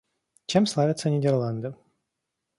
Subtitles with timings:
[0.47, 1.75] Чем славятся Нидерланды?